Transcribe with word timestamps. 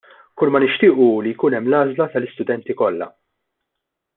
Kulma 0.41 0.61
nixtiequ 0.61 0.95
hu 1.01 1.09
li 1.27 1.33
jkun 1.35 1.57
hemm 1.57 1.69
l-għażla 1.73 2.09
tal-istudenti 2.15 2.77
kollha. 2.81 3.13